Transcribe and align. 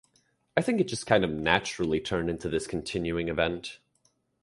I 0.57 0.61
think 0.63 0.81
it 0.81 0.87
just 0.87 1.05
kind 1.05 1.23
of 1.23 1.29
naturally 1.29 1.99
turned 1.99 2.27
into 2.27 2.49
this 2.49 2.65
continuing 2.65 3.29
event. 3.29 3.77